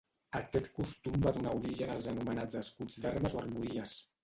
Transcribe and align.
Aquest 0.37 0.69
costum 0.77 1.19
va 1.25 1.33
donar 1.35 1.53
origen 1.59 1.93
als 1.97 2.09
anomenats 2.15 2.59
escuts 2.65 3.01
d'armes 3.07 3.39
o 3.39 3.45
armories. 3.47 3.97